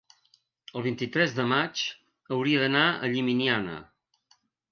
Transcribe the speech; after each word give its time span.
el 0.79 0.83
vint-i-tres 0.85 1.35
de 1.39 1.45
maig 1.51 1.83
hauria 2.37 2.63
d'anar 2.65 2.87
a 3.09 3.13
Llimiana. 3.13 3.77